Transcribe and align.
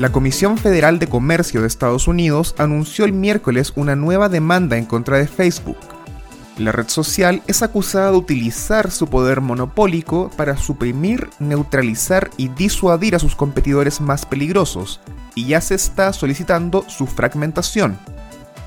La 0.00 0.12
Comisión 0.12 0.56
Federal 0.56 0.98
de 0.98 1.08
Comercio 1.08 1.60
de 1.60 1.66
Estados 1.66 2.08
Unidos 2.08 2.54
anunció 2.56 3.04
el 3.04 3.12
miércoles 3.12 3.74
una 3.76 3.96
nueva 3.96 4.30
demanda 4.30 4.78
en 4.78 4.86
contra 4.86 5.18
de 5.18 5.26
Facebook. 5.26 5.76
La 6.56 6.72
red 6.72 6.88
social 6.88 7.42
es 7.46 7.62
acusada 7.62 8.10
de 8.10 8.16
utilizar 8.16 8.90
su 8.90 9.08
poder 9.08 9.42
monopólico 9.42 10.30
para 10.38 10.56
suprimir, 10.56 11.28
neutralizar 11.38 12.30
y 12.38 12.48
disuadir 12.48 13.14
a 13.14 13.18
sus 13.18 13.36
competidores 13.36 14.00
más 14.00 14.24
peligrosos, 14.24 15.00
y 15.34 15.48
ya 15.48 15.60
se 15.60 15.74
está 15.74 16.14
solicitando 16.14 16.86
su 16.88 17.06
fragmentación. 17.06 17.98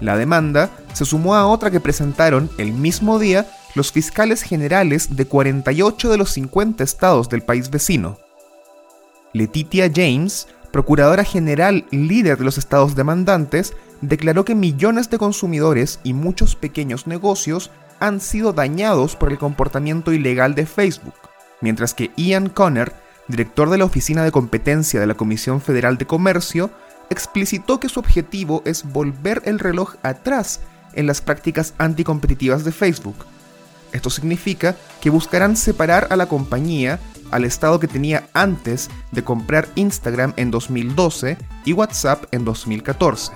La 0.02 0.18
demanda 0.18 0.70
se 0.94 1.04
sumó 1.04 1.34
a 1.34 1.48
otra 1.48 1.72
que 1.72 1.80
presentaron 1.80 2.52
el 2.60 2.74
mismo 2.74 3.18
día 3.18 3.48
los 3.74 3.92
fiscales 3.92 4.44
generales 4.44 5.16
de 5.16 5.26
48 5.26 6.12
de 6.12 6.18
los 6.20 6.30
50 6.30 6.84
estados 6.84 7.28
del 7.28 7.42
país 7.42 7.72
vecino. 7.72 8.20
Letitia 9.34 9.92
James 9.92 10.48
Procuradora 10.74 11.24
General 11.24 11.86
líder 11.92 12.40
de 12.40 12.46
los 12.46 12.58
estados 12.58 12.96
demandantes, 12.96 13.76
declaró 14.02 14.44
que 14.44 14.56
millones 14.56 15.08
de 15.12 15.20
consumidores 15.20 16.00
y 16.04 16.14
muchos 16.14 16.56
pequeños 16.56 17.06
negocios 17.06 17.70
han 18.00 18.20
sido 18.20 18.54
dañados 18.54 19.16
por 19.16 19.32
el 19.32 19.38
comportamiento 19.38 20.12
ilegal 20.12 20.56
de 20.56 20.66
Facebook, 20.66 21.14
mientras 21.62 21.94
que 21.94 22.10
Ian 22.18 22.50
Conner, 22.50 22.92
director 23.28 23.70
de 23.70 23.78
la 23.78 23.86
Oficina 23.86 24.24
de 24.24 24.32
Competencia 24.32 25.00
de 25.00 25.06
la 25.06 25.14
Comisión 25.14 25.62
Federal 25.62 26.00
de 26.00 26.08
Comercio, 26.08 26.72
explicitó 27.12 27.80
que 27.80 27.88
su 27.88 28.00
objetivo 28.00 28.64
es 28.66 28.84
volver 28.92 29.44
el 29.46 29.60
reloj 29.60 29.94
atrás 30.02 30.62
en 30.94 31.06
las 31.06 31.22
prácticas 31.22 31.76
anticompetitivas 31.78 32.64
de 32.64 32.72
Facebook. 32.72 33.28
Esto 33.94 34.10
significa 34.10 34.76
que 35.02 35.10
buscarán 35.10 35.56
separar 35.56 36.08
a 36.10 36.16
la 36.16 36.28
compañía 36.28 37.00
al 37.32 37.46
estado 37.46 37.80
que 37.80 37.88
tenía 37.88 38.28
antes 38.34 38.90
de 39.12 39.24
comprar 39.24 39.68
Instagram 39.76 40.34
en 40.36 40.52
2012 40.52 41.38
y 41.66 41.74
WhatsApp 41.74 42.26
en 42.32 42.46
2014. 42.46 43.32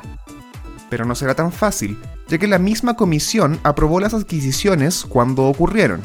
Pero 0.89 1.05
no 1.05 1.15
será 1.15 1.35
tan 1.35 1.51
fácil, 1.51 1.99
ya 2.27 2.37
que 2.37 2.47
la 2.47 2.59
misma 2.59 2.95
comisión 2.95 3.59
aprobó 3.63 3.99
las 3.99 4.13
adquisiciones 4.13 5.05
cuando 5.07 5.45
ocurrieron. 5.45 6.01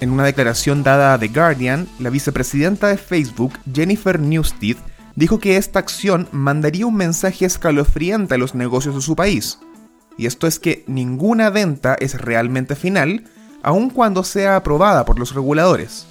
En 0.00 0.10
una 0.10 0.24
declaración 0.24 0.82
dada 0.82 1.14
a 1.14 1.18
The 1.18 1.28
Guardian, 1.28 1.88
la 1.98 2.10
vicepresidenta 2.10 2.88
de 2.88 2.96
Facebook, 2.96 3.54
Jennifer 3.72 4.20
Newstead, 4.20 4.76
dijo 5.16 5.38
que 5.38 5.56
esta 5.56 5.78
acción 5.78 6.28
mandaría 6.32 6.86
un 6.86 6.96
mensaje 6.96 7.44
escalofriante 7.44 8.34
a 8.34 8.38
los 8.38 8.54
negocios 8.54 8.94
de 8.94 9.00
su 9.00 9.16
país. 9.16 9.58
Y 10.16 10.26
esto 10.26 10.46
es 10.46 10.58
que 10.58 10.84
ninguna 10.86 11.50
venta 11.50 11.96
es 11.98 12.20
realmente 12.20 12.76
final, 12.76 13.24
aun 13.64 13.90
cuando 13.90 14.22
sea 14.22 14.56
aprobada 14.56 15.04
por 15.04 15.18
los 15.18 15.34
reguladores. 15.34 16.06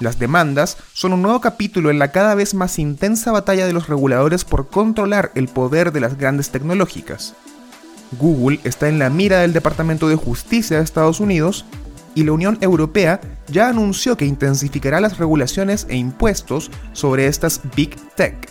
Las 0.00 0.18
demandas 0.18 0.76
son 0.92 1.14
un 1.14 1.22
nuevo 1.22 1.40
capítulo 1.40 1.90
en 1.90 1.98
la 1.98 2.12
cada 2.12 2.34
vez 2.34 2.52
más 2.52 2.78
intensa 2.78 3.32
batalla 3.32 3.66
de 3.66 3.72
los 3.72 3.88
reguladores 3.88 4.44
por 4.44 4.68
controlar 4.68 5.30
el 5.34 5.48
poder 5.48 5.92
de 5.92 6.00
las 6.00 6.18
grandes 6.18 6.50
tecnológicas. 6.50 7.34
Google 8.18 8.60
está 8.64 8.88
en 8.88 8.98
la 8.98 9.08
mira 9.08 9.40
del 9.40 9.54
Departamento 9.54 10.08
de 10.08 10.16
Justicia 10.16 10.76
de 10.76 10.84
Estados 10.84 11.20
Unidos 11.20 11.64
y 12.14 12.24
la 12.24 12.32
Unión 12.32 12.58
Europea 12.60 13.20
ya 13.48 13.68
anunció 13.68 14.16
que 14.16 14.26
intensificará 14.26 15.00
las 15.00 15.18
regulaciones 15.18 15.86
e 15.88 15.96
impuestos 15.96 16.70
sobre 16.92 17.26
estas 17.26 17.60
Big 17.74 17.96
Tech. 18.16 18.50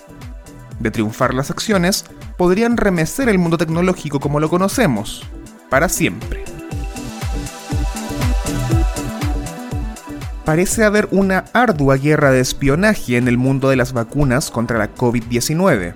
De 0.79 0.91
triunfar 0.91 1.33
las 1.33 1.51
acciones, 1.51 2.05
podrían 2.37 2.77
remecer 2.77 3.29
el 3.29 3.39
mundo 3.39 3.57
tecnológico 3.57 4.19
como 4.19 4.39
lo 4.39 4.49
conocemos, 4.49 5.23
para 5.69 5.89
siempre. 5.89 6.54
Parece 10.45 10.83
haber 10.83 11.07
una 11.11 11.45
ardua 11.53 11.97
guerra 11.97 12.31
de 12.31 12.39
espionaje 12.39 13.17
en 13.17 13.27
el 13.27 13.37
mundo 13.37 13.69
de 13.69 13.75
las 13.75 13.93
vacunas 13.93 14.51
contra 14.51 14.77
la 14.77 14.93
COVID-19. 14.93 15.95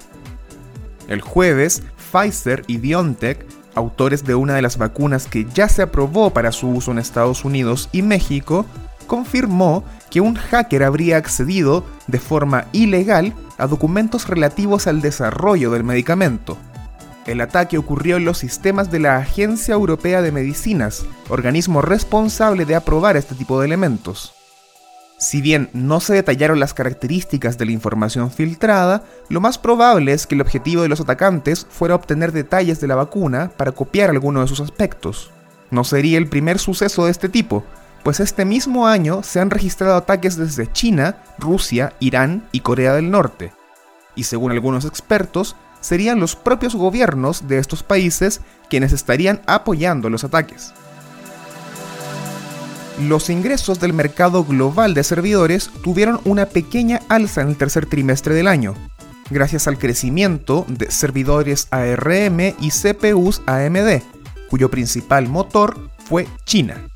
El 1.08 1.22
jueves, 1.22 1.84
Pfizer 2.12 2.64
y 2.68 2.78
BioNTech, 2.78 3.46
autores 3.76 4.26
de 4.26 4.36
una 4.36 4.56
de 4.56 4.64
las 4.64 4.78
vacunas 4.78 5.28
que 5.28 5.46
ya 5.54 5.70
se 5.70 5.84
aprobó 5.84 6.32
para 6.32 6.52
su 6.52 6.68
uso 6.70 6.92
en 6.92 6.98
Estados 6.98 7.46
Unidos 7.46 7.90
y 7.92 8.02
México, 8.02 8.66
confirmó 9.08 9.84
que 10.10 10.22
un 10.22 10.36
hacker 10.36 10.84
habría 10.84 11.18
accedido 11.18 11.86
de 12.08 12.20
forma 12.20 12.66
ilegal 12.72 13.34
a 13.60 13.68
documentos 13.68 14.28
relativos 14.28 14.88
al 14.88 15.02
desarrollo 15.02 15.70
del 15.72 15.84
medicamento. 15.84 16.58
El 17.28 17.42
ataque 17.42 17.78
ocurrió 17.78 18.18
en 18.18 18.26
los 18.26 18.40
sistemas 18.40 18.90
de 18.90 19.00
la 19.00 19.18
Agencia 19.18 19.76
Europea 19.76 20.24
de 20.24 20.32
Medicinas, 20.32 21.06
organismo 21.30 21.84
responsable 21.84 22.66
de 22.66 22.76
aprobar 22.76 23.18
este 23.18 23.36
tipo 23.36 23.60
de 23.60 23.68
elementos. 23.68 24.34
Si 25.20 25.42
bien 25.42 25.70
no 25.74 26.00
se 26.00 26.14
detallaron 26.14 26.62
las 26.62 26.74
características 26.74 27.58
de 27.58 27.66
la 27.66 27.74
información 27.74 28.32
filtrada, 28.32 29.04
lo 29.28 29.42
más 29.42 29.58
probable 29.58 30.14
es 30.14 30.26
que 30.26 30.36
el 30.36 30.40
objetivo 30.40 30.82
de 30.82 30.88
los 30.88 31.02
atacantes 31.02 31.68
fuera 31.70 31.96
obtener 31.96 32.32
detalles 32.32 32.80
de 32.80 32.88
la 32.88 32.96
vacuna 32.96 33.52
para 33.58 33.74
copiar 33.74 34.12
alguno 34.12 34.40
de 34.40 34.48
sus 34.48 34.62
aspectos. 34.62 35.32
No 35.72 35.84
sería 35.84 36.18
el 36.18 36.30
primer 36.30 36.58
suceso 36.58 37.04
de 37.04 37.12
este 37.12 37.28
tipo, 37.28 37.66
pues 38.02 38.22
este 38.22 38.46
mismo 38.46 38.88
año 38.88 39.22
se 39.22 39.42
han 39.42 39.50
registrado 39.50 39.98
ataques 39.98 40.38
desde 40.38 40.72
China, 40.72 41.18
Rusia, 41.38 41.92
Irán 42.00 42.48
y 42.54 42.62
Corea 42.62 42.94
del 42.94 43.12
Norte. 43.12 43.52
Y 44.16 44.24
según 44.24 44.54
algunos 44.54 44.86
expertos, 44.86 45.58
serían 45.82 46.22
los 46.22 46.38
propios 46.38 46.76
gobiernos 46.76 47.46
de 47.50 47.58
estos 47.58 47.84
países 47.84 48.40
quienes 48.70 48.94
estarían 48.94 49.42
apoyando 49.48 50.10
los 50.10 50.24
ataques 50.24 50.74
los 53.00 53.30
ingresos 53.30 53.80
del 53.80 53.94
mercado 53.94 54.44
global 54.44 54.94
de 54.94 55.04
servidores 55.04 55.70
tuvieron 55.84 56.20
una 56.26 56.48
pequeña 56.48 57.02
alza 57.08 57.42
en 57.42 57.50
el 57.50 57.56
tercer 57.56 57.86
trimestre 57.86 58.34
del 58.34 58.48
año, 58.48 58.74
gracias 59.30 59.68
al 59.68 59.78
crecimiento 59.78 60.66
de 60.68 60.92
servidores 60.92 61.68
ARM 61.72 62.40
y 62.60 62.72
CPUs 62.72 63.42
AMD, 63.46 64.02
cuyo 64.50 64.70
principal 64.70 65.30
motor 65.30 65.90
fue 66.06 66.28
China. 66.46 66.90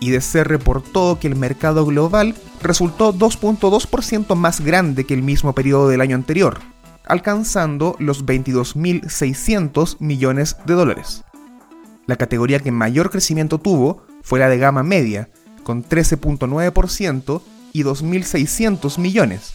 IDC 0.00 0.44
reportó 0.44 1.18
que 1.18 1.28
el 1.28 1.36
mercado 1.36 1.84
global 1.86 2.34
resultó 2.62 3.12
2.2% 3.12 4.34
más 4.36 4.60
grande 4.60 5.04
que 5.04 5.14
el 5.14 5.22
mismo 5.22 5.54
periodo 5.54 5.88
del 5.88 6.00
año 6.00 6.14
anterior, 6.14 6.60
alcanzando 7.06 7.96
los 7.98 8.24
22.600 8.24 9.96
millones 10.00 10.56
de 10.66 10.74
dólares. 10.74 11.24
La 12.06 12.16
categoría 12.16 12.60
que 12.60 12.70
mayor 12.70 13.10
crecimiento 13.10 13.58
tuvo 13.58 14.02
fue 14.24 14.40
la 14.40 14.48
de 14.48 14.58
gama 14.58 14.82
media, 14.82 15.28
con 15.62 15.84
13.9% 15.84 17.42
y 17.72 17.84
2.600 17.84 18.98
millones. 18.98 19.52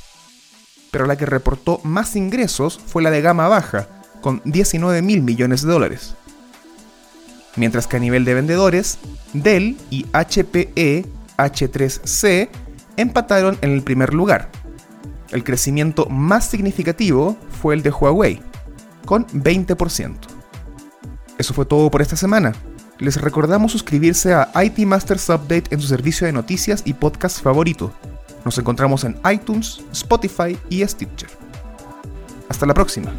Pero 0.91 1.05
la 1.05 1.17
que 1.17 1.25
reportó 1.25 1.81
más 1.83 2.15
ingresos 2.15 2.79
fue 2.79 3.01
la 3.01 3.11
de 3.11 3.21
gama 3.21 3.47
baja, 3.47 3.87
con 4.21 4.41
19.000 4.43 5.21
millones 5.21 5.63
de 5.63 5.71
dólares. 5.71 6.15
Mientras 7.55 7.87
que 7.87 7.97
a 7.97 7.99
nivel 7.99 8.25
de 8.25 8.35
vendedores, 8.35 8.99
Dell 9.33 9.75
y 9.89 10.05
HPE 10.13 11.05
H3C 11.37 12.49
empataron 12.95 13.57
en 13.61 13.71
el 13.71 13.81
primer 13.81 14.13
lugar. 14.13 14.49
El 15.31 15.43
crecimiento 15.43 16.05
más 16.07 16.47
significativo 16.47 17.37
fue 17.61 17.73
el 17.73 17.81
de 17.81 17.89
Huawei, 17.91 18.41
con 19.05 19.25
20%. 19.27 20.15
Eso 21.39 21.53
fue 21.53 21.65
todo 21.65 21.89
por 21.89 22.01
esta 22.01 22.15
semana 22.15 22.53
les 22.99 23.19
recordamos 23.19 23.71
suscribirse 23.71 24.33
a 24.33 24.51
IT 24.61 24.79
Masters 24.79 25.29
Update 25.29 25.73
en 25.73 25.79
su 25.79 25.87
servicio 25.87 26.27
de 26.27 26.33
noticias 26.33 26.81
y 26.85 26.93
podcast 26.93 27.41
favorito. 27.41 27.93
Nos 28.45 28.57
encontramos 28.57 29.03
en 29.03 29.17
iTunes, 29.31 29.81
Spotify 29.91 30.57
y 30.69 30.85
Stitcher. 30.85 31.29
Hasta 32.49 32.65
la 32.65 32.73
próxima. 32.73 33.11